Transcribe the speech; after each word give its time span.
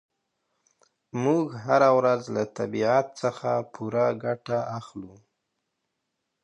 موږ 1.23 1.47
هره 1.65 1.89
ورځ 1.97 2.21
له 2.35 2.43
طبیعت 2.57 3.05
څخه 3.21 3.49
پوره 3.73 4.07
ګټه 4.23 4.59
اخلو. 4.79 5.15